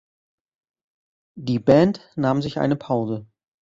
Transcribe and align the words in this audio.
Die 1.37 1.59
Band 1.59 2.09
nahm 2.15 2.41
sich 2.41 2.59
eine 2.59 2.75
Pause. 2.75 3.27